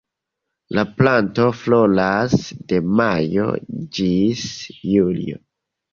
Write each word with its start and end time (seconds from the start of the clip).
La 0.77 0.83
planto 1.01 1.45
floras 1.57 2.35
de 2.73 2.79
majo 3.01 3.47
ĝis 3.99 4.43
julio. 4.95 5.43